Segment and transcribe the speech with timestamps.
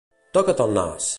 [0.37, 1.09] Toca't el nas!